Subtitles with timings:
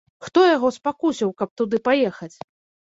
[0.27, 2.35] Хто яго спакусіў, каб туды паехаць?